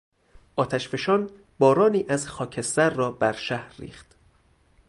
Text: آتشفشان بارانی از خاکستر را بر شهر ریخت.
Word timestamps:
آتشفشان 0.55 1.29
بارانی 1.59 2.05
از 2.09 2.27
خاکستر 2.27 2.89
را 2.89 3.11
بر 3.11 3.33
شهر 3.33 3.75
ریخت. 3.81 4.15